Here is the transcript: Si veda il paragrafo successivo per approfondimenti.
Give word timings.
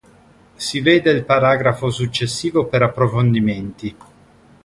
Si 0.55 0.79
veda 0.81 1.11
il 1.11 1.25
paragrafo 1.25 1.91
successivo 1.91 2.65
per 2.65 2.81
approfondimenti. 2.81 3.95